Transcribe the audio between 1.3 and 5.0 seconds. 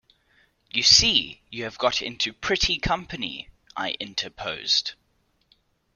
you have got into pretty company,’ I interposed.